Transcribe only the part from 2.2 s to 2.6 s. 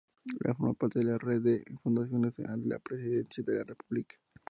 de